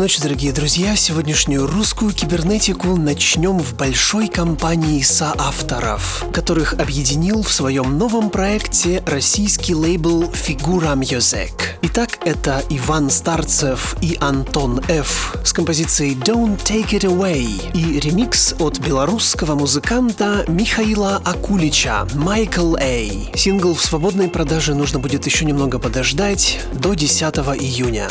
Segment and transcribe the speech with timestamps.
[0.00, 0.96] Ночи, дорогие друзья.
[0.96, 9.74] Сегодняшнюю русскую кибернетику начнем в большой компании соавторов, которых объединил в своем новом проекте российский
[9.74, 11.52] лейбл Фигура Music.
[11.82, 15.36] Итак, это Иван Старцев и Антон Ф.
[15.44, 23.36] с композицией Don't Take It Away и ремикс от белорусского музыканта Михаила Акулича Michael A.
[23.36, 27.22] Сингл в свободной продаже нужно будет еще немного подождать до 10
[27.60, 28.08] июня.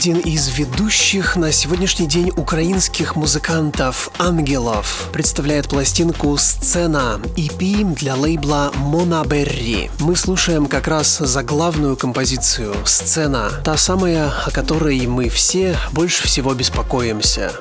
[0.00, 8.72] Один из ведущих на сегодняшний день украинских музыкантов «Ангелов» представляет пластинку «Сцена» EP для лейбла
[8.76, 9.90] «Монаберри».
[9.98, 16.54] Мы слушаем как раз заглавную композицию «Сцена», та самая, о которой мы все больше всего
[16.54, 17.52] беспокоимся.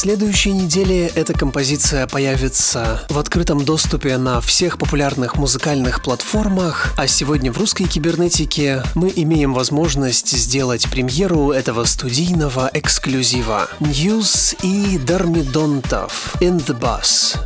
[0.00, 7.52] Следующей неделе эта композиция появится в открытом доступе на всех популярных музыкальных платформах, а сегодня
[7.52, 13.68] в русской кибернетике мы имеем возможность сделать премьеру этого студийного эксклюзива.
[13.78, 17.36] News и Дармидонтов In the Bus.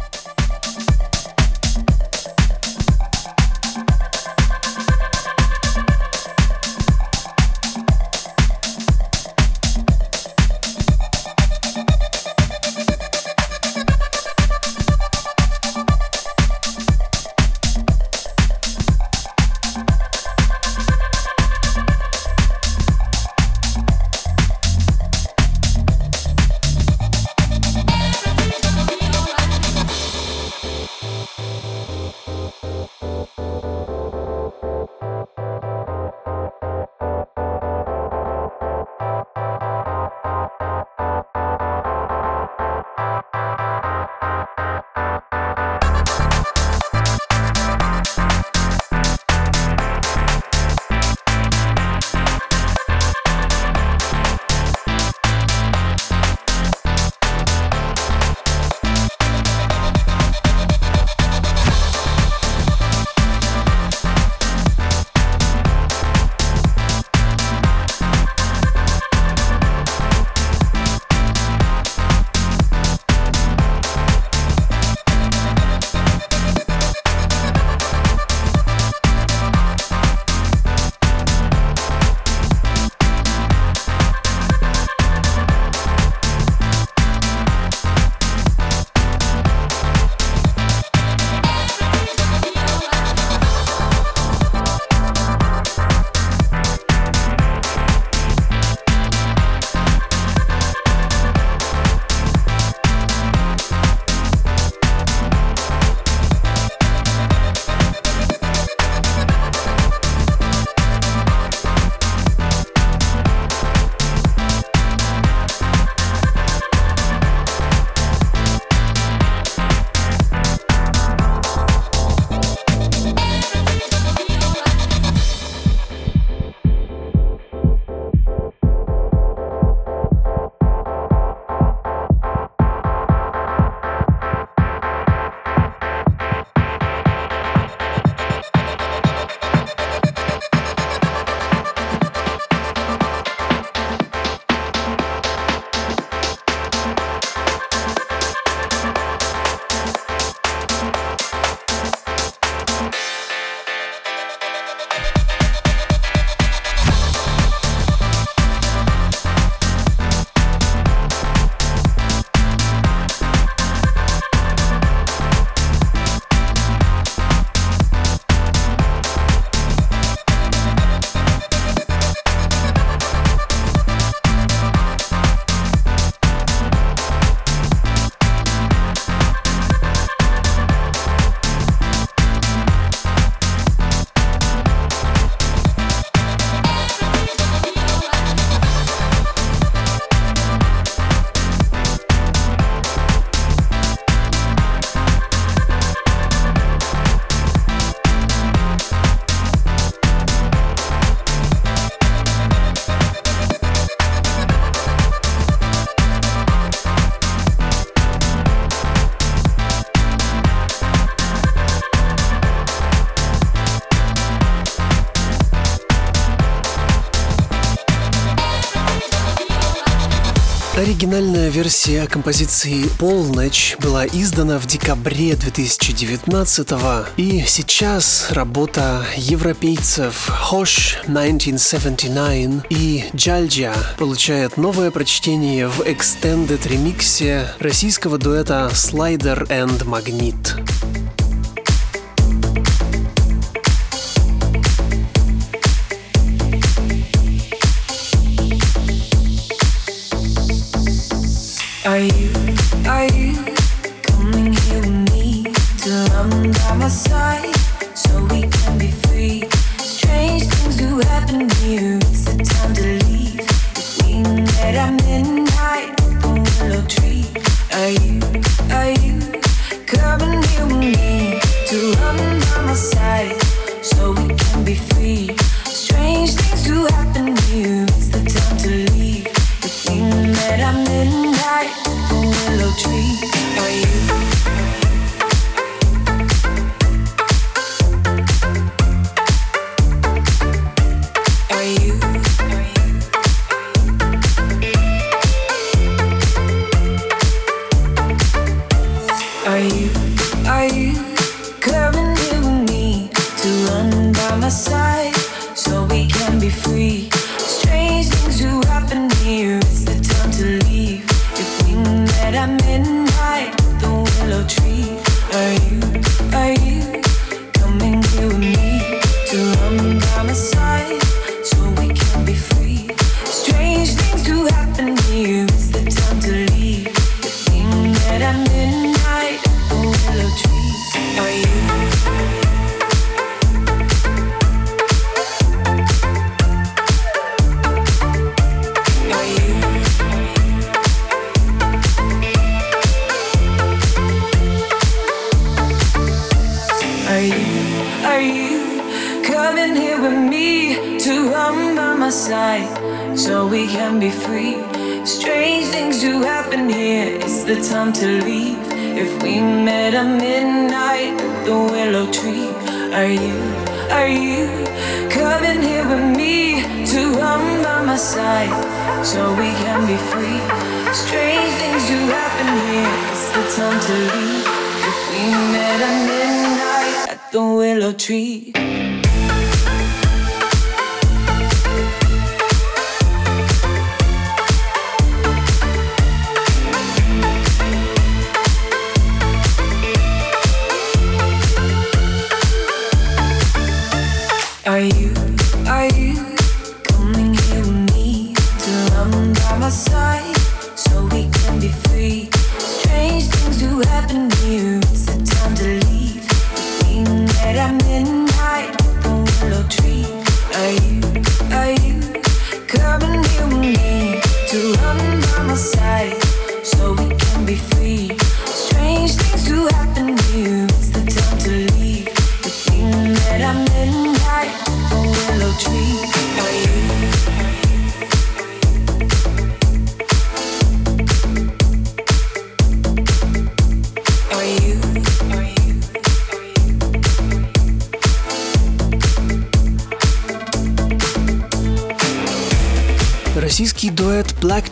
[221.64, 226.68] Версия композиции «Полночь» была издана в декабре 2019
[227.16, 238.18] и сейчас работа европейцев Hosh 1979 и Джальджа получает новое прочтение в Extended ремиксе российского
[238.18, 241.03] дуэта Slider and Magnet.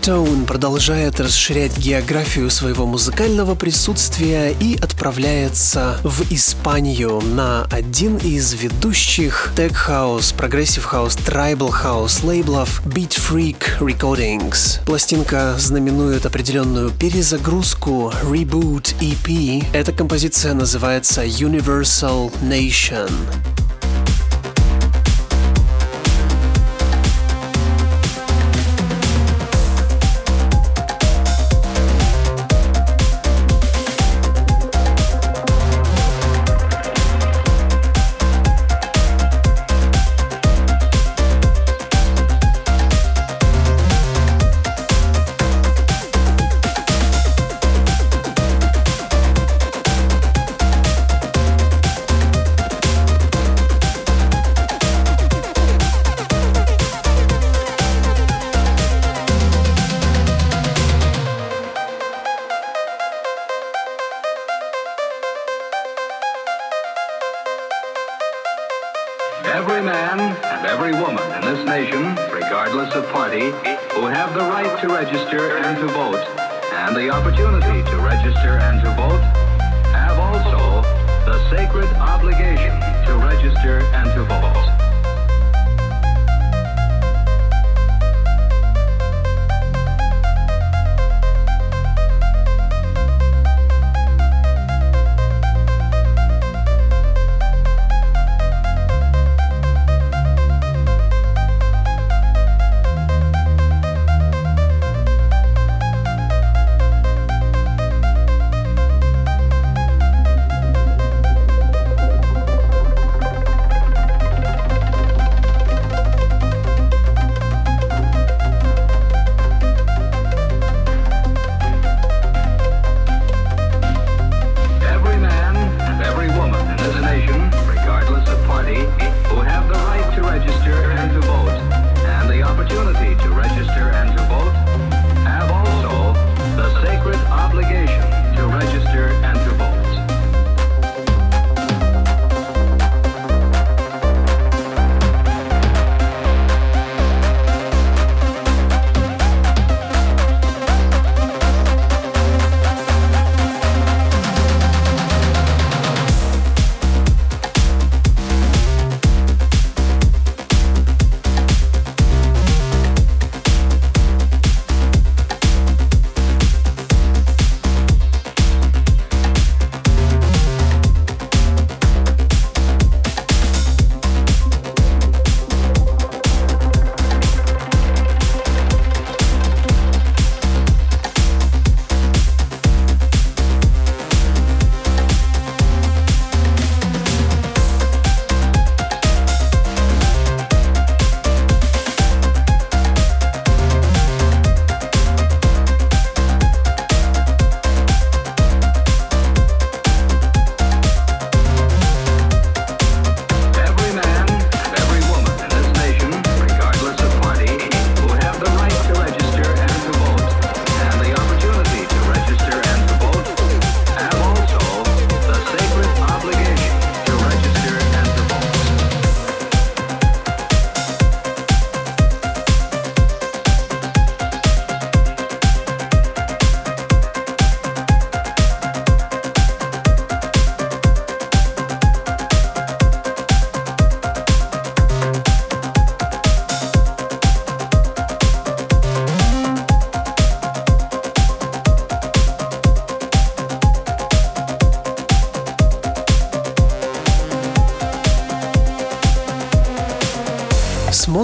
[0.03, 9.53] Blackstone продолжает расширять географию своего музыкального присутствия и отправляется в Испанию на один из ведущих
[9.55, 14.85] Tech House, Progressive House, Tribal House лейблов Beat Freak Recordings.
[14.85, 19.65] Пластинка знаменует определенную перезагрузку Reboot EP.
[19.73, 23.09] Эта композиция называется Universal Nation.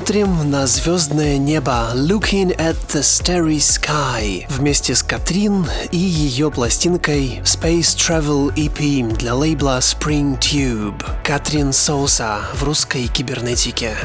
[0.09, 7.43] Смотрим на звездное небо Looking at the Starry Sky вместе с Катрин и ее пластинкой
[7.45, 11.05] Space Travel EP для лейбла Spring Tube.
[11.23, 13.99] Катрин Соуса в русской кибернетике.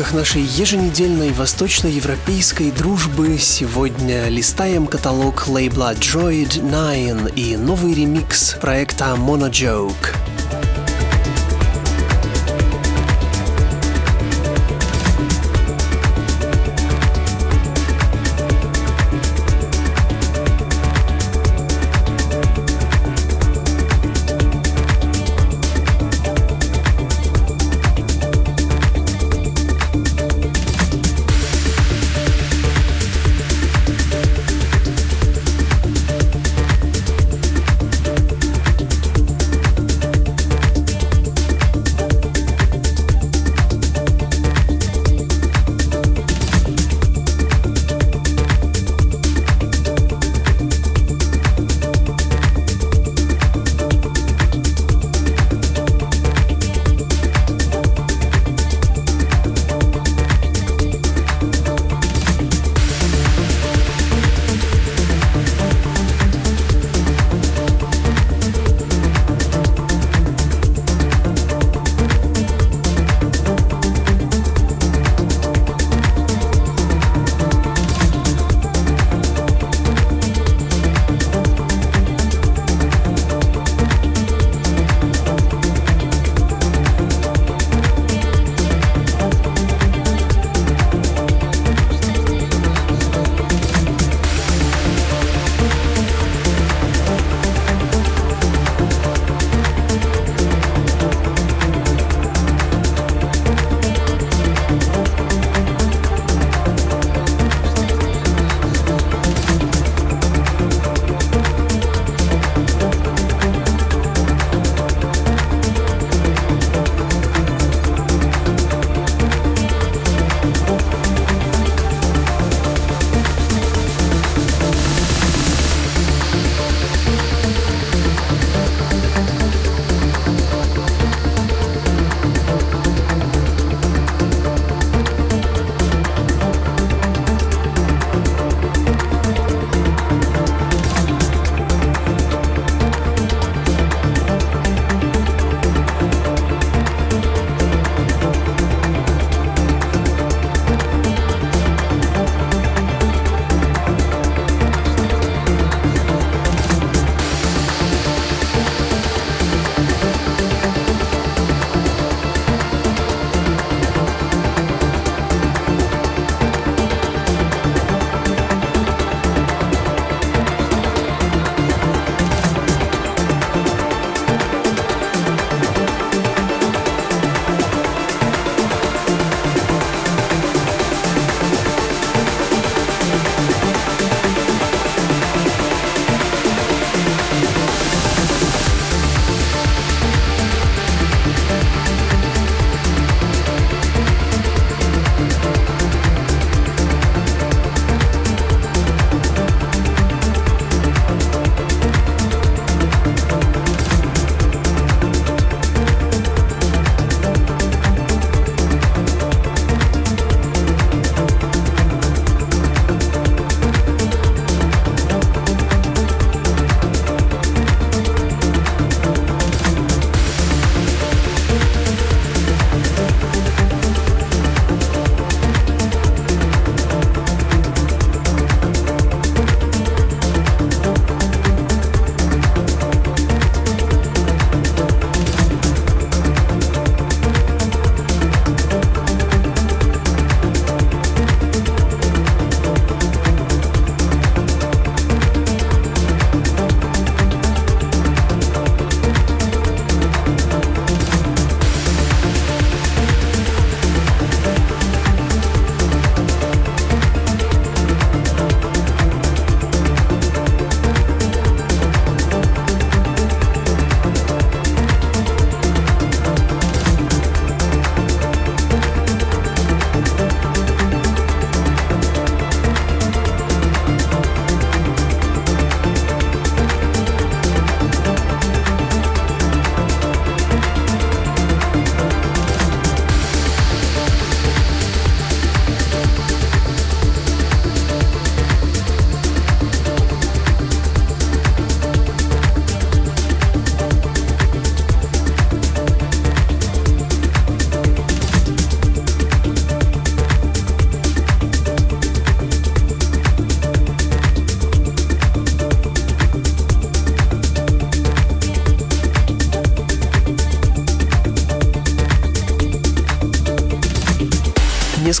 [0.00, 9.14] Рамках нашей еженедельной восточноевропейской дружбы сегодня листаем каталог лейбла Droid 9 и новый ремикс проекта
[9.18, 10.29] Monojoke.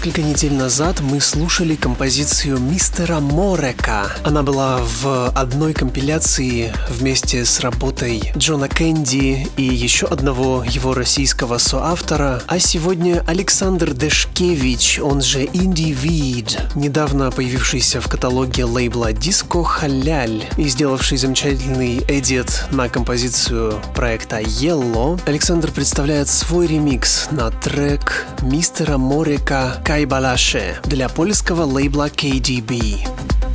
[0.00, 4.10] Несколько недель назад мы слушали композицию мистера Морека.
[4.24, 11.58] Она была в одной компиляции вместе с работой Джона Кэнди и еще одного его российского
[11.58, 12.42] соавтора.
[12.46, 20.46] А сегодня Александр Дешкевич, он же Инди Вид, недавно появившийся в каталоге лейбла Disco Халяль
[20.56, 28.96] и сделавший замечательный эдит на композицию проекта Yellow, Александр представляет свой ремикс на трек мистера
[28.96, 33.49] Морека Кайбалаше для польского лейбла KDB.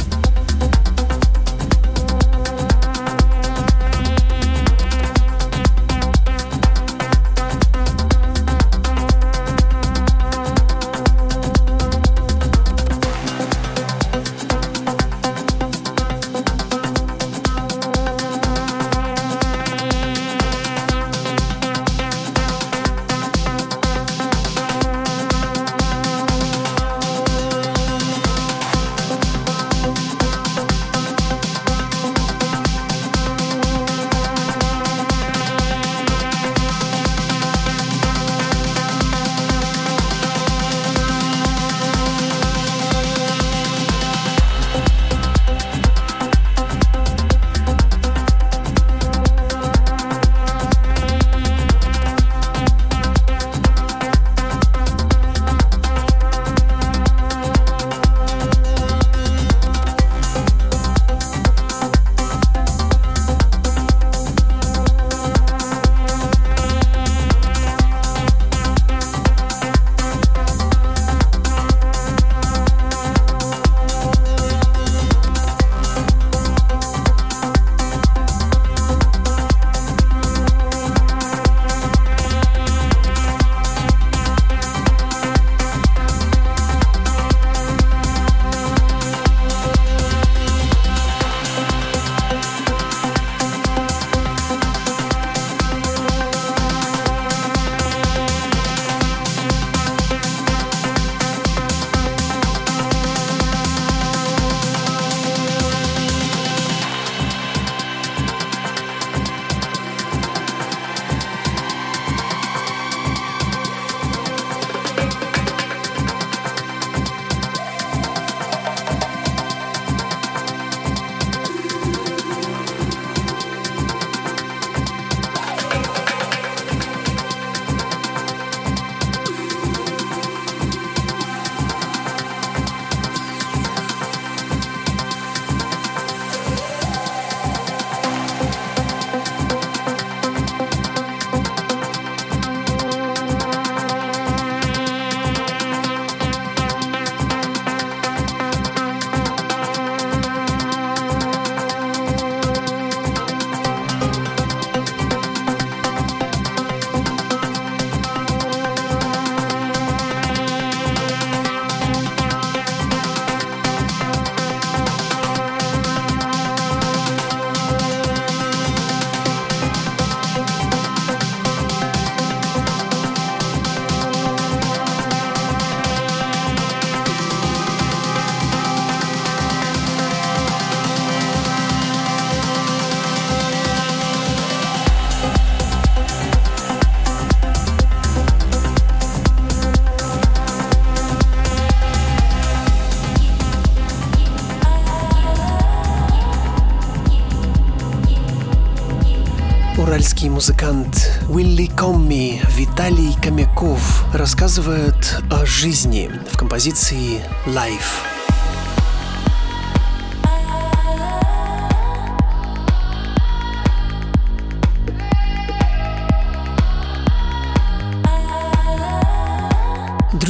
[200.26, 208.15] Уральский музыкант Уилли Комми Виталий Комяков рассказывает о жизни в композиции «Life».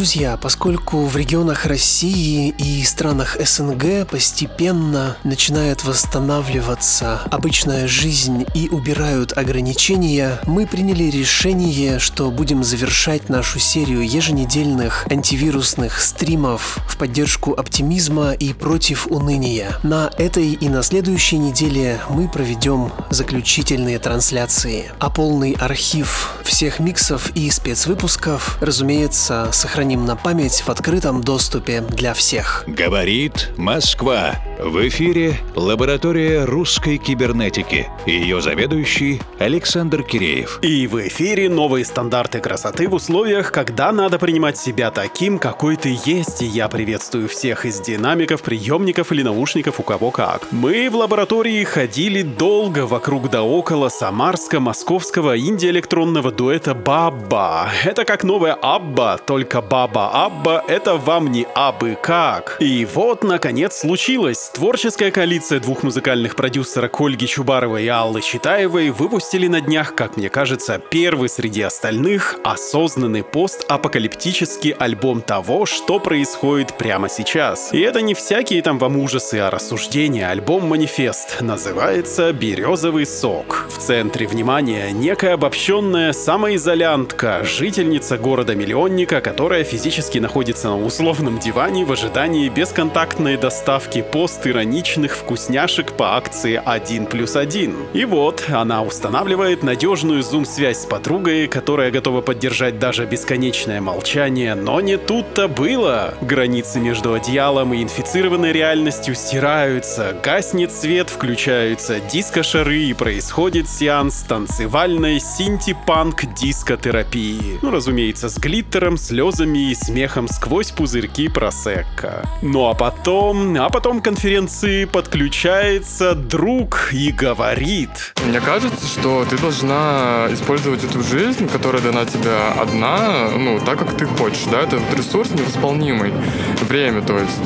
[0.05, 9.35] Друзья, поскольку в регионах России и странах СНГ постепенно начинает восстанавливаться обычная жизнь и убирают
[9.35, 18.33] ограничения, мы приняли решение, что будем завершать нашу серию еженедельных антивирусных стримов в поддержку оптимизма
[18.33, 19.79] и против уныния.
[19.81, 27.31] На этой и на следующей неделе мы проведем заключительные трансляции, а полный архив всех миксов
[27.33, 32.63] и спецвыпусков, разумеется, сохраним на память в открытом доступе для всех.
[32.65, 34.35] Говорит Москва.
[34.59, 40.59] В эфире лаборатория русской кибернетики ее заведующий Александр Киреев.
[40.63, 45.97] И в эфире новые стандарты красоты в условиях, когда надо принимать себя таким, какой ты
[46.05, 46.41] есть.
[46.41, 50.41] И я приветствую всех из динамиков, приемников или наушников, у кого как.
[50.51, 57.69] Мы в лаборатории ходили долго вокруг да около самарско-московского инди-электронного дуэта Баба.
[57.83, 62.57] Это как новая Абба, только Баба Абба— это вам не абы как.
[62.59, 64.49] И вот, наконец, случилось.
[64.53, 70.29] Творческая коалиция двух музыкальных продюсерок Ольги Чубаровой и Аллы Читаевой выпустили на днях, как мне
[70.29, 77.73] кажется, первый среди остальных осознанный постапокалиптический альбом того, что происходит прямо сейчас.
[77.73, 80.29] И это не всякие там вам ужасы, а рассуждения.
[80.29, 83.67] Альбом-манифест называется «Березовый сок».
[83.69, 91.91] В центре внимания некая обобщенная самоизолянтка, жительница города-миллионника, которая физически находится на условном диване в
[91.91, 97.75] ожидании бесконтактной доставки пост постироничных вкусняшек по акции 1 плюс 1.
[97.93, 104.81] И вот, она устанавливает надежную зум-связь с подругой, которая готова поддержать даже бесконечное молчание, но
[104.81, 106.13] не тут-то было.
[106.21, 115.19] Границы между одеялом и инфицированной реальностью стираются, гаснет свет, включаются диско-шары и происходит сеанс танцевальной
[115.19, 117.57] синти-панк дискотерапии.
[117.63, 122.27] Ну, разумеется, с глиттером, слезами и смехом сквозь пузырьки просекка.
[122.41, 128.13] Ну а потом, а потом конференции подключается друг и говорит.
[128.25, 133.95] Мне кажется, что ты должна использовать эту жизнь, которая дана тебе одна, ну, так, как
[133.95, 136.13] ты хочешь, да, это вот ресурс невосполнимый,
[136.61, 137.41] время, то есть.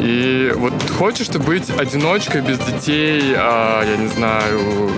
[0.00, 4.90] И вот хочешь ты быть одиночкой, без детей, а, я не знаю,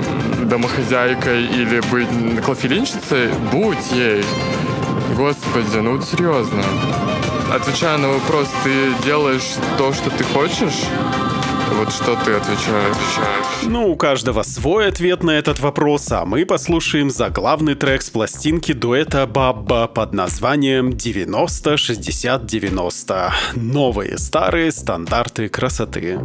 [0.44, 2.08] домохозяйкой или быть
[2.44, 4.22] клофелинщицей, будь ей.
[5.16, 6.62] Господи, ну вот серьезно
[7.52, 10.86] отвечая на вопрос, ты делаешь то, что ты хочешь?
[11.72, 12.96] Вот что ты отвечаешь?
[13.62, 18.72] Ну, у каждого свой ответ на этот вопрос, а мы послушаем заглавный трек с пластинки
[18.72, 23.30] дуэта Бабба под названием 90-60-90.
[23.54, 26.18] Новые старые стандарты красоты.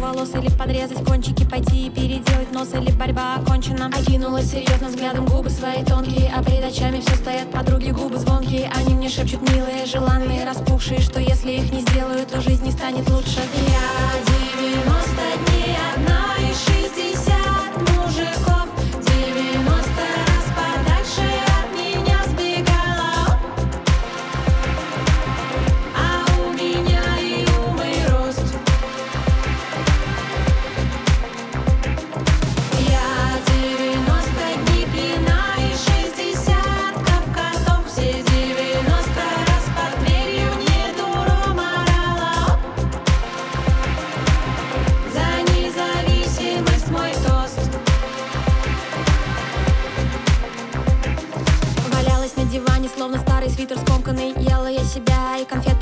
[0.00, 3.86] Волос Или подрезать кончики, пойти и переделать нос Или борьба окончена.
[3.86, 8.70] Окинула серьезно взглядом губы свои тонкие А перед очами все стоят подруги, губы звонкие.
[8.74, 13.08] Они мне шепчут милые, желанные, распухшие Что если их не сделаю, то жизнь не станет
[13.08, 15.10] лучше Я 90
[15.46, 16.20] дней одна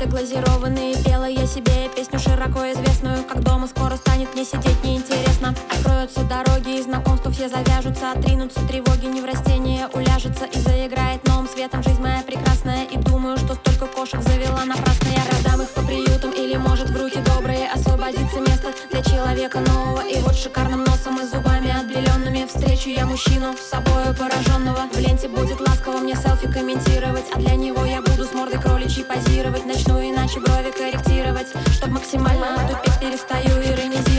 [0.09, 5.55] глазированные Пела я себе песню широко известную Как дома скоро станет мне сидеть неинтересно.
[5.71, 11.47] Откроются дороги и знакомства все завяжутся Отринутся тревоги, не в растение уляжется И заиграет новым
[11.47, 12.97] светом жизнь моя прекрасная И
[13.29, 15.09] думаю, что столько кошек завела напрасно.
[15.09, 20.01] Я продам их по приютам или может в руки добрые Освободится место для человека нового.
[20.01, 24.89] И вот шикарным носом и зубами отбеленными Встречу я мужчину с собой пораженного.
[24.91, 29.05] В ленте будет ласково мне селфи комментировать А для него я буду с мордой кроличьей
[29.05, 29.65] позировать.
[29.65, 34.18] Начну иначе брови корректировать Чтоб максимально тупить перестаю иронизировать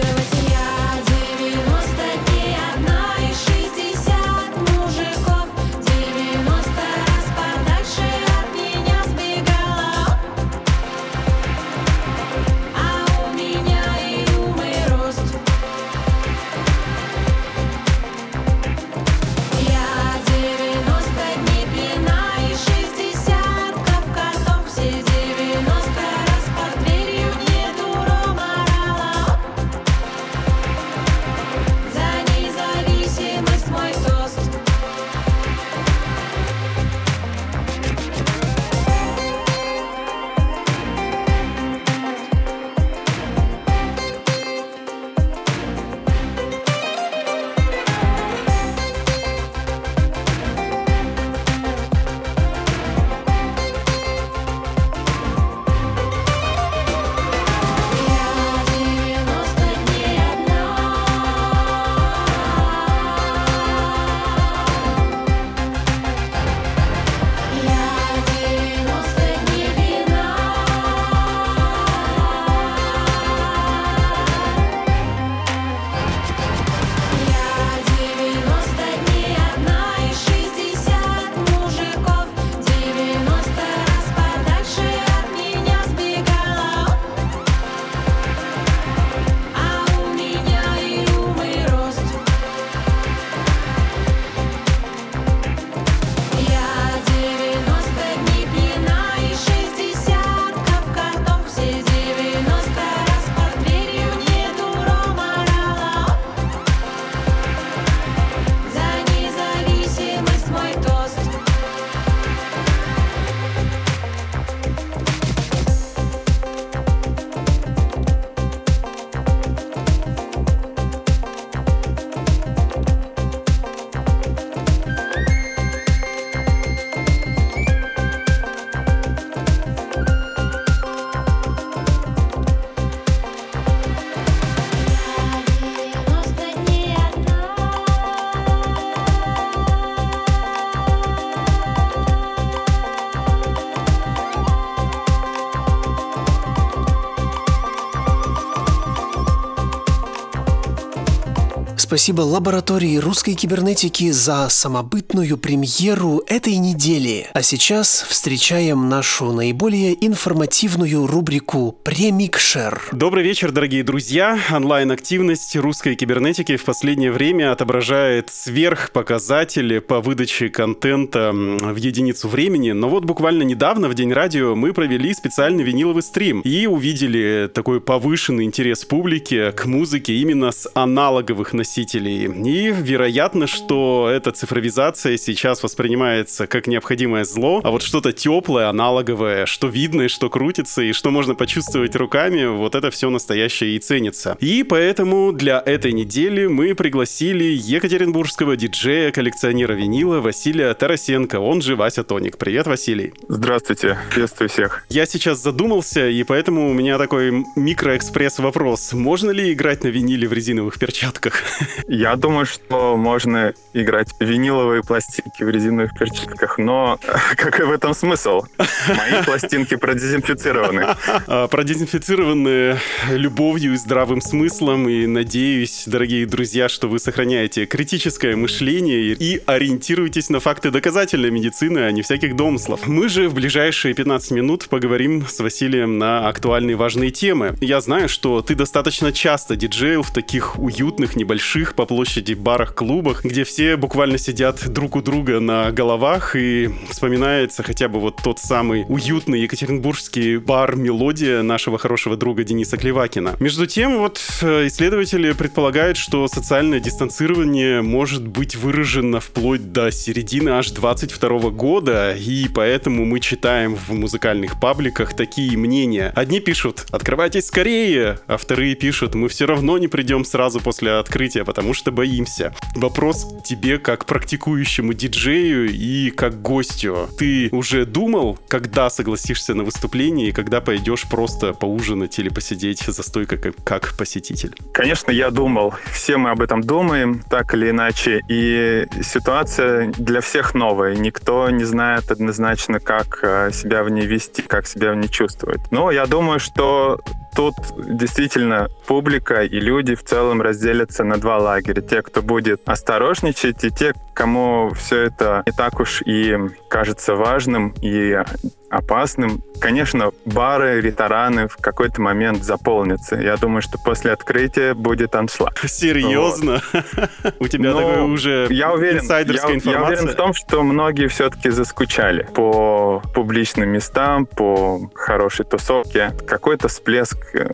[151.90, 157.26] спасибо лаборатории русской кибернетики за самобытную премьеру этой недели.
[157.32, 162.80] А сейчас встречаем нашу наиболее информативную рубрику «Премикшер».
[162.92, 164.38] Добрый вечер, дорогие друзья.
[164.52, 172.70] Онлайн-активность русской кибернетики в последнее время отображает сверхпоказатели по выдаче контента в единицу времени.
[172.70, 177.80] Но вот буквально недавно, в День радио, мы провели специальный виниловый стрим и увидели такой
[177.80, 181.79] повышенный интерес публики к музыке именно с аналоговых носителей.
[181.84, 189.46] И вероятно, что эта цифровизация сейчас воспринимается как необходимое зло, а вот что-то теплое, аналоговое,
[189.46, 194.36] что видно, что крутится и что можно почувствовать руками, вот это все настоящее и ценится.
[194.40, 202.04] И поэтому для этой недели мы пригласили екатеринбургского диджея-коллекционера винила Василия Тарасенко, он же Вася
[202.04, 202.38] Тоник.
[202.38, 203.12] Привет, Василий.
[203.28, 204.84] Здравствуйте, приветствую всех.
[204.88, 208.92] Я сейчас задумался, и поэтому у меня такой микроэкспресс вопрос.
[208.92, 211.42] Можно ли играть на виниле в резиновых перчатках?
[211.88, 216.98] Я думаю, что можно играть виниловые пластинки в резиновых перчатках, но
[217.36, 218.42] какой в этом смысл?
[218.88, 220.96] Мои пластинки продезинфицированы.
[221.26, 222.78] А, продезинфицированы
[223.10, 230.30] любовью и здравым смыслом, и надеюсь, дорогие друзья, что вы сохраняете критическое мышление и ориентируетесь
[230.30, 232.86] на факты доказательной медицины, а не всяких домыслов.
[232.86, 237.54] Мы же в ближайшие 15 минут поговорим с Василием на актуальные важные темы.
[237.60, 243.44] Я знаю, что ты достаточно часто диджейл в таких уютных, небольших по площади барах-клубах, где
[243.44, 248.84] все буквально сидят друг у друга на головах и вспоминается хотя бы вот тот самый
[248.88, 253.36] уютный екатеринбургский бар «Мелодия» нашего хорошего друга Дениса Клевакина.
[253.40, 260.50] Между тем, вот э, исследователи предполагают, что социальное дистанцирование может быть выражено вплоть до середины
[260.50, 266.12] аж 22 года, и поэтому мы читаем в музыкальных пабликах такие мнения.
[266.14, 271.44] Одни пишут «Открывайтесь скорее», а вторые пишут «Мы все равно не придем сразу после открытия,
[271.50, 272.54] потому что боимся».
[272.76, 277.08] Вопрос тебе как практикующему диджею и как гостю.
[277.18, 283.02] Ты уже думал, когда согласишься на выступление и когда пойдешь просто поужинать или посидеть за
[283.02, 284.54] стойкой как, как посетитель?
[284.72, 285.74] Конечно, я думал.
[285.92, 288.22] Все мы об этом думаем, так или иначе.
[288.28, 290.94] И ситуация для всех новая.
[290.94, 295.72] Никто не знает однозначно, как э, себя в ней вести, как себя в ней чувствовать.
[295.72, 297.00] Но я думаю, что
[297.34, 301.80] тут действительно публика и люди в целом разделятся на два лагеря.
[301.80, 306.36] Те, кто будет осторожничать, и те, кому все это не так уж и
[306.68, 308.22] кажется важным и
[308.68, 309.42] опасным.
[309.60, 313.16] Конечно, бары, рестораны в какой-то момент заполнятся.
[313.16, 315.58] Я думаю, что после открытия будет аншлаг.
[315.66, 316.60] Серьезно?
[317.40, 319.96] У тебя Ну, такой уже я уверен, инсайдерская я, я информация?
[319.96, 326.12] уверен в том, что многие все-таки заскучали по публичным местам, по хорошей тусовке.
[326.26, 327.48] Какой-то всплеск э,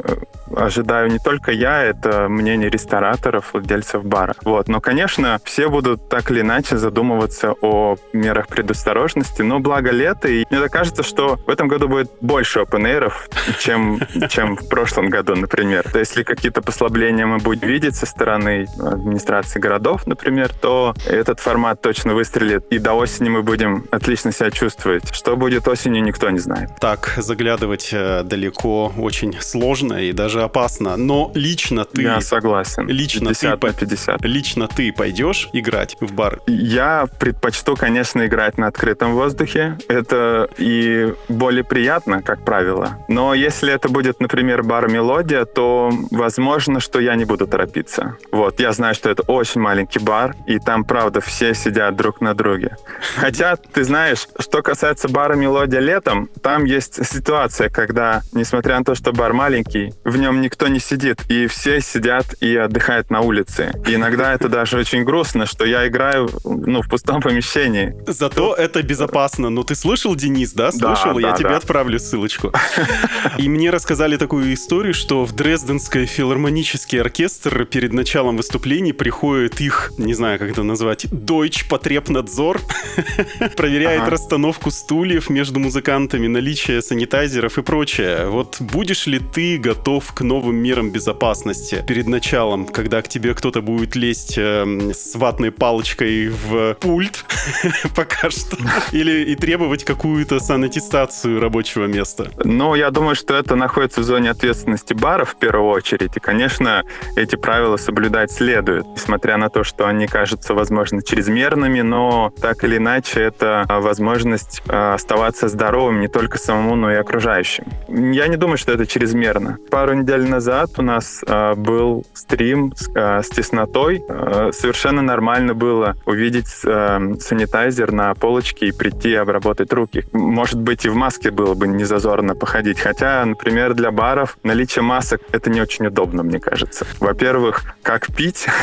[0.55, 4.35] ожидаю не только я, это мнение рестораторов, владельцев бара.
[4.43, 4.69] Вот.
[4.69, 10.45] Но, конечно, все будут так или иначе задумываться о мерах предосторожности, но благо лето, и
[10.51, 13.13] мне так кажется, что в этом году будет больше open
[13.59, 15.85] чем, чем в прошлом году, например.
[15.91, 21.41] То есть, если какие-то послабления мы будем видеть со стороны администрации городов, например, то этот
[21.41, 25.13] формат точно выстрелит, и до осени мы будем отлично себя чувствовать.
[25.13, 26.71] Что будет осенью, никто не знает.
[26.81, 30.97] Так, заглядывать э, далеко очень сложно и даже опасно.
[30.97, 32.03] Но лично ты...
[32.03, 32.89] Я согласен.
[32.89, 34.25] Лично ты, 50 по- на 50.
[34.25, 36.41] лично ты пойдешь играть в бар?
[36.47, 39.79] Я предпочту, конечно, играть на открытом воздухе.
[39.89, 42.99] Это и более приятно, как правило.
[43.09, 48.17] Но если это будет, например, бар «Мелодия», то возможно, что я не буду торопиться.
[48.33, 52.35] Вот, я знаю, что это очень маленький бар, и там, правда, все сидят друг на
[52.35, 52.77] друге.
[53.17, 58.95] Хотя, ты знаешь, что касается бара «Мелодия» летом, там есть ситуация, когда, несмотря на то,
[58.95, 63.73] что бар маленький, в нем никто не сидит, и все сидят и отдыхают на улице.
[63.87, 67.95] И иногда это даже очень грустно, что я играю ну, в пустом помещении.
[68.07, 69.51] Зато это безопасно.
[69.51, 70.71] Ну, ты слышал, Денис, да?
[70.73, 71.19] Да, Слышал?
[71.19, 71.57] Я да, тебе да.
[71.57, 72.53] отправлю ссылочку.
[73.39, 79.93] И мне рассказали такую историю, что в Дрезденский филармонический оркестр перед началом выступлений приходит их,
[79.99, 82.61] не знаю, как это назвать, Deutsch Потребнадзор,
[83.57, 84.11] проверяет Ага.
[84.11, 88.29] расстановку стульев между музыкантами, наличие санитайзеров и прочее.
[88.29, 93.61] Вот будешь ли ты готов к новым мерам безопасности перед началом, когда к тебе кто-то
[93.61, 97.23] будет лезть эм, с ватной палочкой в пульт
[97.95, 98.57] пока что.
[98.93, 102.31] Или и требовать какую-то санатистацию рабочего места.
[102.43, 106.17] Ну, я думаю, что это находится в зоне ответственности баров в первую очередь.
[106.17, 106.83] И, конечно,
[107.15, 112.79] эти правила соблюдать следует, несмотря на то, что они кажутся, возможно, чрезмерными, но так или
[112.79, 117.67] иначе это а, возможность а, оставаться здоровым не только самому, но и окружающим.
[117.89, 119.59] Я не думаю, что это чрезмерно.
[119.71, 124.05] Пару недель назад у нас а, был стрим с, с теснотой.
[124.53, 130.05] Совершенно нормально было увидеть санитайзер на полочке и прийти обработать руки.
[130.13, 132.79] Может быть, и в маске было бы не зазорно походить.
[132.79, 136.87] Хотя, например, для баров наличие масок— это не очень удобно, мне кажется.
[137.01, 138.47] Во-первых, как пить,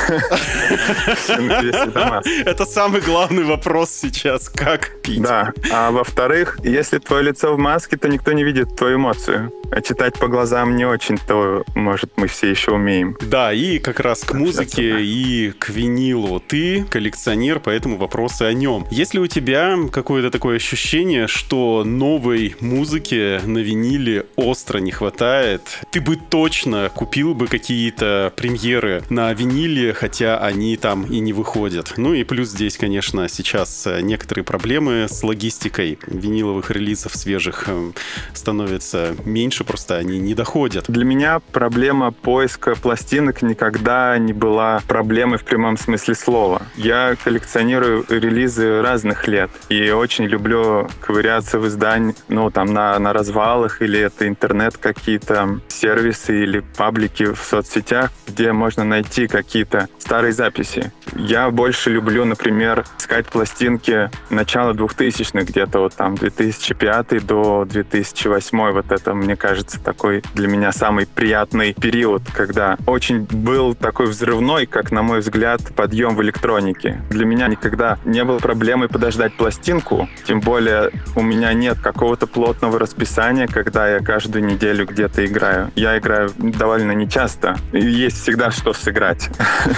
[2.46, 4.48] Это самый главный вопрос сейчас.
[4.48, 5.22] Как пить?
[5.22, 5.52] Да.
[5.72, 9.52] А во-вторых, если твое лицо в маске, то никто не видит твою эмоцию.
[9.72, 11.33] А читать по глазам не очень-то,
[11.76, 13.18] может, мы все еще умеем.
[13.22, 16.40] Да, и как раз к музыке и к винилу.
[16.40, 18.86] Ты коллекционер, поэтому вопросы о нем.
[18.92, 25.62] Есть ли у тебя какое-то такое ощущение, что новой музыки на виниле остро не хватает?
[25.92, 31.94] Ты бы точно купил бы какие-то премьеры на виниле, хотя они там и не выходят.
[31.98, 37.94] Ну и плюс здесь, конечно, сейчас некоторые проблемы с логистикой виниловых релизов свежих эм,
[38.34, 40.86] становится меньше просто они не доходят.
[40.88, 46.62] Для меня проблема поиска пластинок никогда не была проблемой в прямом смысле слова.
[46.76, 53.14] Я коллекционирую релизы разных лет и очень люблю ковыряться в издании, ну, там, на, на
[53.14, 60.34] развалах, или это интернет какие-то сервисы или паблики в соцсетях, где можно найти какие-то старые
[60.34, 60.92] записи.
[61.16, 68.92] Я больше люблю, например, искать пластинки начала 2000-х, где-то вот там 2005 до 2008, вот
[68.92, 74.92] это, мне кажется, такой для меня самый приятный период, когда очень был такой взрывной, как,
[74.92, 77.02] на мой взгляд, подъем в электронике.
[77.10, 82.80] Для меня никогда не было проблемой подождать пластинку, тем более у меня нет какого-то плотного
[82.80, 85.72] расписания, когда я каждую неделю где-то играю.
[85.76, 89.30] Я играю довольно нечасто, и есть всегда что сыграть.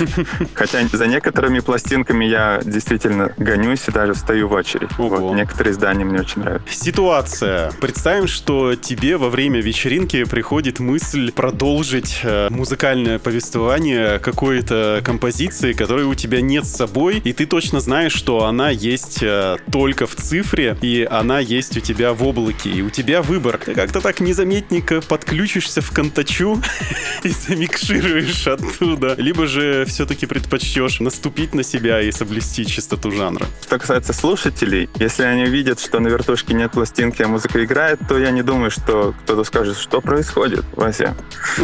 [0.54, 4.90] Хотя за некоторыми пластинками я действительно гонюсь и даже стою в очередь.
[4.98, 6.74] Вот, некоторые издания мне очень нравятся.
[6.74, 7.72] Ситуация.
[7.82, 16.06] Представим, что тебе во время вечеринки приходит мысль продолжить э, музыкальное повествование какой-то композиции, которой
[16.06, 20.16] у тебя нет с собой, и ты точно знаешь, что она есть э, только в
[20.16, 23.60] цифре, и она есть у тебя в облаке, и у тебя выбор.
[23.64, 26.62] Ты как-то так незаметненько подключишься в контачу
[27.24, 33.46] и замикшируешь оттуда, либо же все-таки предпочтешь наступить на себя и соблюсти чистоту жанра.
[33.62, 38.18] Что касается слушателей, если они видят, что на вертушке нет пластинки, а музыка играет, то
[38.18, 41.05] я не думаю, что кто-то скажет, что происходит, Вася.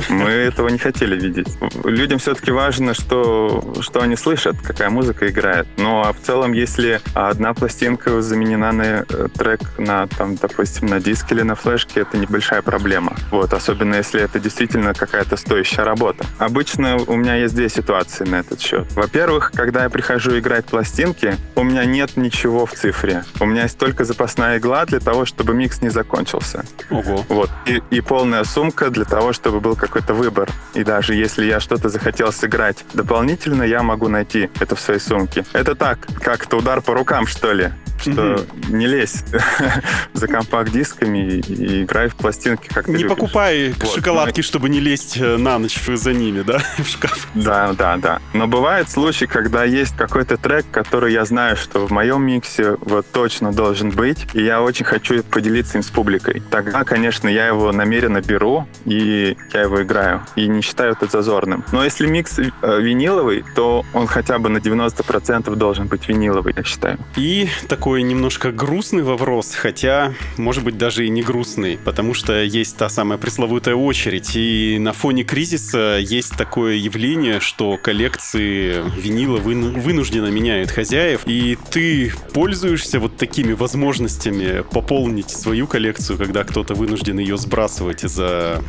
[0.10, 1.48] Мы этого не хотели видеть.
[1.84, 5.68] Людям все-таки важно, что, что они слышат, какая музыка играет.
[5.78, 11.00] Но а в целом, если одна пластинка заменена на э, трек на, там, допустим, на
[11.00, 13.16] диск или на флешке, это небольшая проблема.
[13.32, 16.26] Вот, особенно если это действительно какая-то стоящая работа.
[16.40, 18.92] Обычно у меня есть две ситуации на этот счет.
[18.94, 23.24] Во-первых, когда я прихожу играть пластинки, у меня нет ничего в цифре.
[23.40, 26.66] У меня есть только запасная игла для того, чтобы микс не закончился.
[26.90, 27.26] Ого.
[27.30, 27.50] Вот.
[27.66, 30.50] И и, полная сумка для того, чтобы был какой-то выбор.
[30.74, 35.46] И даже если я что-то захотел сыграть дополнительно, я могу найти это в своей сумке.
[35.54, 37.72] Это так, как-то удар по рукам, что ли
[38.02, 39.24] что не лезь
[40.14, 43.16] за компакт-дисками и играй в пластинки, как ты Не любишь.
[43.16, 43.96] покупай вот.
[43.96, 44.44] шоколадки, Но...
[44.44, 47.28] чтобы не лезть э, на ночь за ними, да, в шкаф.
[47.36, 48.20] Да, да, да.
[48.34, 53.06] Но бывает случай, когда есть какой-то трек, который я знаю, что в моем миксе вот
[53.12, 56.42] точно должен быть, и я очень хочу поделиться им с публикой.
[56.50, 59.21] Тогда, конечно, я его намеренно беру, и
[59.54, 60.22] я его играю.
[60.36, 61.64] И не считаю это зазорным.
[61.72, 66.64] Но если микс э, виниловый, то он хотя бы на 90% должен быть виниловый, я
[66.64, 66.98] считаю.
[67.16, 72.78] И такой немножко грустный вопрос, хотя, может быть, даже и не грустный, потому что есть
[72.78, 80.28] та самая пресловутая очередь, и на фоне кризиса есть такое явление, что коллекции винила вынужденно
[80.28, 87.38] меняют хозяев, и ты пользуешься вот такими возможностями пополнить свою коллекцию, когда кто-то вынужден ее
[87.38, 88.62] сбрасывать за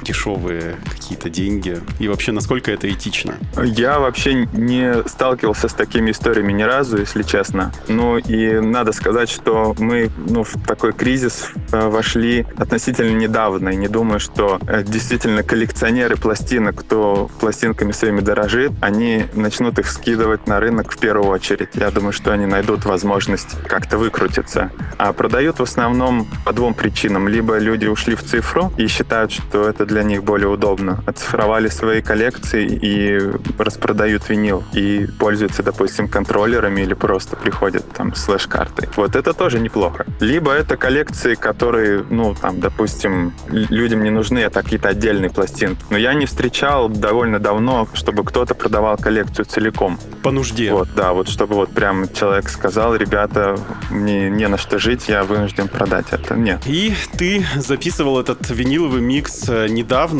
[0.42, 3.34] дешевые какие-то деньги, и вообще, насколько это этично?
[3.62, 7.72] Я вообще не сталкивался с такими историями ни разу, если честно.
[7.88, 13.70] Ну и надо сказать, что мы ну, в такой кризис э, вошли относительно недавно.
[13.70, 19.86] И не думаю, что э, действительно коллекционеры пластинок, кто пластинками своими дорожит, они начнут их
[19.86, 21.70] скидывать на рынок в первую очередь.
[21.74, 24.70] Я думаю, что они найдут возможность как-то выкрутиться.
[24.98, 27.28] А продают в основном по двум причинам.
[27.28, 31.04] Либо люди ушли в цифру и считают, что это для них более удобно.
[31.06, 33.20] Оцифровали свои коллекции и
[33.58, 34.64] распродают винил.
[34.72, 38.88] И пользуются, допустим, контроллерами или просто приходят там с флеш-картой.
[38.96, 40.06] Вот это тоже неплохо.
[40.20, 45.84] Либо это коллекции, которые, ну, там, допустим, людям не нужны, это какие-то отдельные пластинки.
[45.90, 49.98] Но я не встречал довольно давно, чтобы кто-то продавал коллекцию целиком.
[50.22, 50.72] По нужде.
[50.72, 53.58] Вот, да, вот чтобы вот прям человек сказал, ребята,
[53.90, 56.36] мне не на что жить, я вынужден продать это.
[56.36, 56.62] Нет.
[56.66, 59.68] И ты записывал этот виниловый микс э,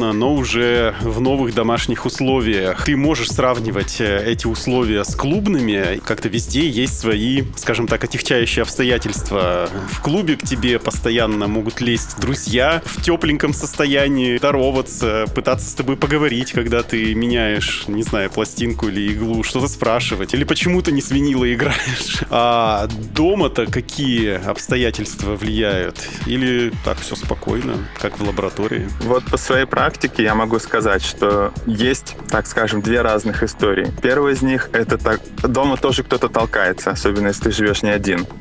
[0.03, 2.85] недавно, но уже в новых домашних условиях.
[2.85, 6.01] Ты можешь сравнивать э, эти условия с клубными.
[6.05, 9.69] Как-то везде есть свои, скажем так, отягчающие обстоятельства.
[9.91, 15.97] В клубе к тебе постоянно могут лезть друзья в тепленьком состоянии, здороваться, пытаться с тобой
[15.97, 20.35] поговорить, когда ты меняешь, не знаю, пластинку или иглу, что-то спрашивать.
[20.35, 22.23] Или почему ты не с винила играешь.
[22.35, 26.09] А дома-то какие обстоятельства влияют?
[26.27, 28.89] Или так все спокойно, как в лаборатории?
[29.03, 33.93] Вот по своей практике я могу сказать, что есть, так скажем, две разных истории.
[34.03, 38.27] Первая из них— это так, дома тоже кто-то толкается, особенно если ты живешь не один.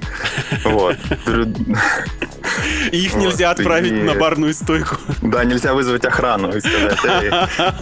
[0.63, 0.97] Вот.
[2.91, 4.97] И их нельзя отправить на барную стойку.
[5.21, 7.31] Да, нельзя вызвать охрану и сказать, эй,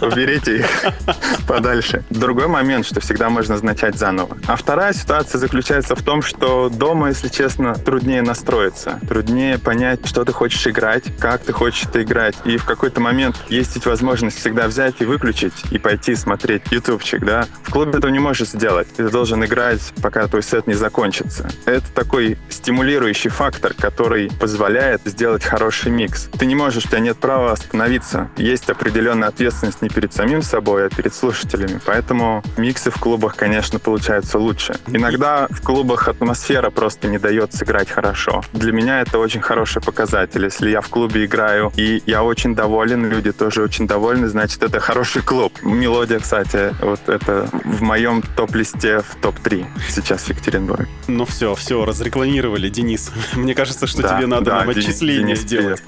[0.06, 0.66] уберите их
[1.48, 2.04] подальше.
[2.10, 4.38] Другой момент, что всегда можно начать заново.
[4.46, 10.24] А вторая ситуация заключается в том, что дома, если честно, труднее настроиться, труднее понять, что
[10.24, 12.36] ты хочешь играть, как ты хочешь это играть.
[12.44, 17.24] И в какой-то момент есть ведь возможность всегда взять и выключить и пойти смотреть ютубчик,
[17.24, 17.46] да.
[17.62, 18.88] В клубе этого не можешь сделать.
[18.96, 21.48] Ты должен играть, пока твой сет не закончится.
[21.66, 26.28] Это такой стимулирующий фактор, который позволяет сделать хороший микс.
[26.38, 28.30] Ты не можешь, у тебя нет права остановиться.
[28.36, 31.80] Есть определенная ответственность не перед самим собой, а перед слушателями.
[31.84, 34.76] Поэтому миксы в клубах, конечно, получаются лучше.
[34.86, 38.42] Иногда в клубах атмосфера просто не дает сыграть хорошо.
[38.52, 40.44] Для меня это очень хороший показатель.
[40.44, 44.80] Если я в клубе играю, и я очень доволен, люди тоже очень довольны, значит, это
[44.80, 45.58] хороший клуб.
[45.62, 50.86] Мелодия, кстати, вот это в моем топ-листе в топ-3 сейчас в Екатеринбурге.
[51.08, 53.10] Ну все, все, разрекламировали, Денис.
[53.34, 55.82] Мне кажется, что да, тебе надо да, нам отчисление Денис, сделать.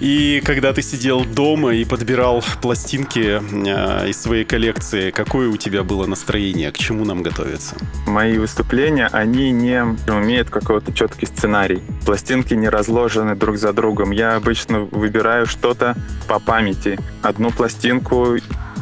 [0.00, 5.82] И когда ты сидел дома и подбирал пластинки э, из своей коллекции, какое у тебя
[5.82, 6.70] было настроение?
[6.70, 7.76] К чему нам готовиться?
[8.06, 11.82] Мои выступления, они не умеют какой-то четкий сценарий.
[12.04, 14.10] Пластинки не разложены друг за другом.
[14.10, 15.94] Я обычно выбираю что-то
[16.26, 16.98] по памяти.
[17.22, 18.36] Одну пластинку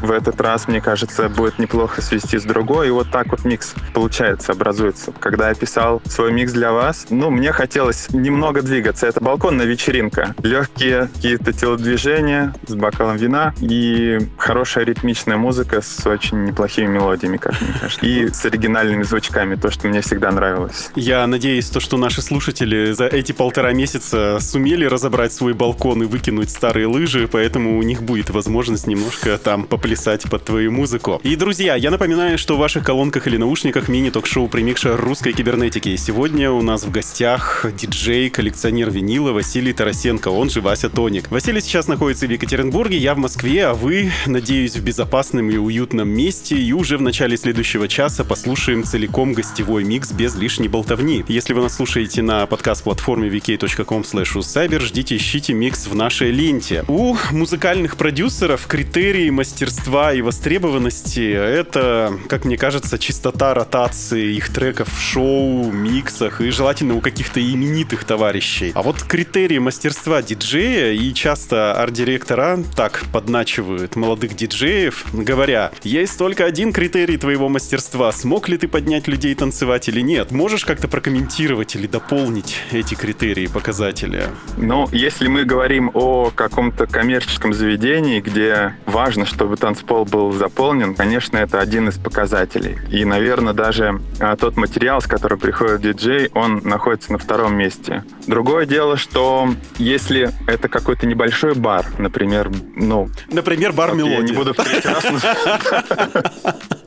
[0.04, 2.88] в этот раз, мне кажется, будет неплохо свести с другой.
[2.88, 5.12] И вот так вот микс получается, образуется.
[5.18, 9.06] Когда я писал свой микс для вас, ну, мне хотелось немного двигаться.
[9.06, 10.34] Это балконная вечеринка.
[10.42, 17.60] Легкие какие-то телодвижения с бокалом вина и хорошая ритмичная музыка с очень неплохими мелодиями, как
[17.60, 18.04] мне кажется.
[18.04, 20.90] И с оригинальными звучками, то, что мне всегда нравилось.
[20.94, 26.06] Я надеюсь, то, что наши слушатели за эти полтора месяца сумели разобрать свой балкон и
[26.06, 31.20] выкинуть старые лыжи, поэтому у них будет возможность немножко там поплясать плясать под твою музыку.
[31.22, 35.94] И, друзья, я напоминаю, что в ваших колонках или наушниках мини-ток-шоу «Примикша русской кибернетики».
[35.94, 41.30] Сегодня у нас в гостях диджей, коллекционер винила Василий Тарасенко, он же Вася Тоник.
[41.30, 46.08] Василий сейчас находится в Екатеринбурге, я в Москве, а вы, надеюсь, в безопасном и уютном
[46.08, 46.56] месте.
[46.56, 51.24] И уже в начале следующего часа послушаем целиком гостевой микс без лишней болтовни.
[51.28, 56.84] Если вы нас слушаете на подкаст-платформе vk.com slash ждите, ищите микс в нашей ленте.
[56.88, 64.52] У музыкальных продюсеров критерии мастерства качества и востребованности— это, как мне кажется, чистота ротации их
[64.52, 68.72] треков в шоу, миксах и желательно у каких-то именитых товарищей.
[68.74, 76.44] А вот критерии мастерства диджея и часто арт-директора так подначивают молодых диджеев, говоря, есть только
[76.44, 80.30] один критерий твоего мастерства, смог ли ты поднять людей танцевать или нет.
[80.30, 84.24] Можешь как-то прокомментировать или дополнить эти критерии, показатели?
[84.56, 91.38] Ну, если мы говорим о каком-то коммерческом заведении, где важно, чтобы танцпол был заполнен, конечно,
[91.38, 92.76] это один из показателей.
[92.90, 98.04] И, наверное, даже а, тот материал, с которым приходит диджей, он находится на втором месте.
[98.26, 99.48] Другое дело, что
[99.78, 103.08] если это какой-то небольшой бар, например, ну...
[103.32, 104.18] Например, бар «Мелодия».
[104.18, 105.02] Я не буду в третий раз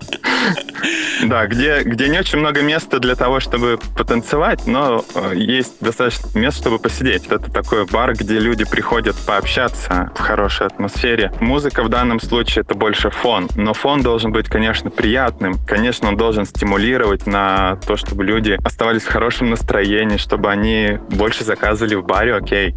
[1.24, 6.38] Да, где, где не очень много места для того, чтобы потанцевать, но э, есть достаточно
[6.38, 7.26] мест, чтобы посидеть.
[7.28, 11.32] Это такой бар, где люди приходят пообщаться в хорошей атмосфере.
[11.40, 15.56] Музыка в данном случае это больше фон, но фон должен быть, конечно, приятным.
[15.66, 21.44] Конечно, он должен стимулировать на то, чтобы люди оставались в хорошем настроении, чтобы они больше
[21.44, 22.76] заказывали в баре, окей.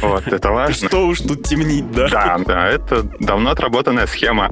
[0.00, 0.88] Вот, это важно.
[0.88, 2.08] Что уж тут темнить, да?
[2.08, 4.50] Да, да, это давно отработанная схема.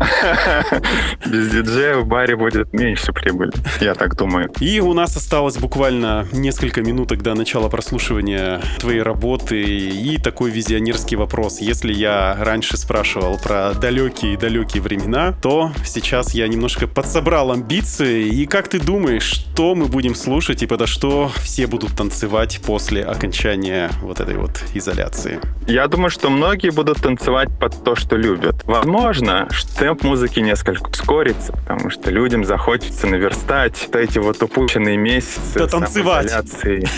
[1.26, 4.50] Без диджея в баре будет меньше прибыли, я так думаю.
[4.60, 11.16] И у нас осталось буквально несколько минуток до начала прослушивания твоей работы и такой визионерский
[11.16, 11.60] вопрос.
[11.60, 18.28] Если я раньше спрашивал про далекие-далекие времена, то сейчас я немножко подсобрал амбиции.
[18.28, 23.02] И как ты думаешь, что мы будем слушать и подо что все будут танцевать после
[23.02, 25.40] окончания вот этой вот изоляции?
[25.66, 28.64] Я думаю, что многие будут танцевать под то, что любят.
[28.64, 34.96] Возможно, что темп музыки несколько ускорится, потому что людям захочется наверстать вот эти вот упущенные
[34.96, 36.32] месяцы Да танцевать.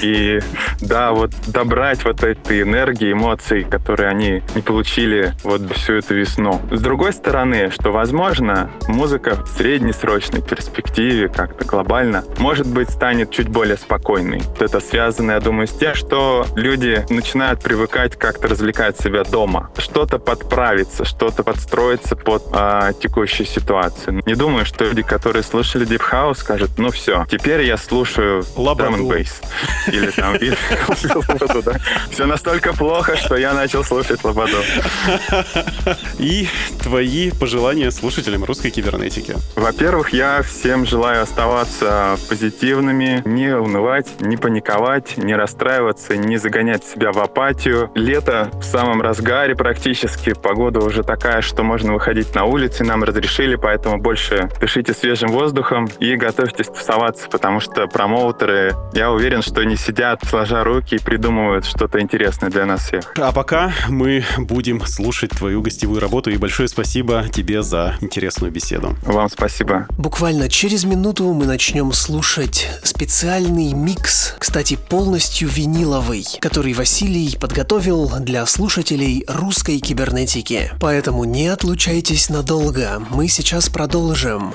[0.02, 0.40] И
[0.80, 6.60] да, вот добрать вот этой энергии, эмоций, которые они не получили вот всю эту весну.
[6.70, 13.48] С другой стороны, что возможно, музыка в среднесрочной перспективе, как-то глобально, может быть, станет чуть
[13.48, 14.40] более спокойной.
[14.40, 19.70] Вот Это связано, я думаю, с тем, что люди начинают привыкать как-то развлекать себя дома.
[19.76, 24.22] Что-то подправиться, что-то подстроиться под а, текущую ситуацию.
[24.26, 28.44] Не думаю, что люди, которые слушали Deep House, скажут, ну все, теперь я слушаю.
[28.56, 29.30] Drum and Bass.
[29.86, 30.36] Или там...
[30.36, 30.56] или-
[31.62, 31.78] да.
[32.10, 34.56] Все настолько плохо, что я начал слушать Лободу.
[36.18, 36.48] И
[36.82, 39.36] твои пожелания слушателям русской кибернетики.
[39.56, 47.12] Во-первых, я всем желаю оставаться позитивными, не унывать, не паниковать, не расстраиваться, не загонять себя
[47.12, 47.90] в апатию.
[47.94, 53.56] Лето в самом разгаре практически, погода уже такая, что можно выходить на улицы, нам разрешили,
[53.56, 59.76] поэтому больше дышите свежим воздухом и готовьтесь тусоваться, потому что промоутеры, я уверен, что не
[59.76, 63.12] сидят сложа руки и придумывают что-то интересное для нас всех.
[63.16, 66.30] А пока мы будем слушать твою гостевую работу.
[66.30, 68.96] И большое спасибо тебе за интересную беседу.
[69.04, 69.86] Вам спасибо.
[69.98, 78.46] Буквально через минуту мы начнем слушать специальный микс, кстати, полностью виниловый, который Василий подготовил для
[78.46, 80.70] слушателей русской кибернетики.
[80.80, 84.54] Поэтому не отлучайтесь надолго, мы сейчас продолжим.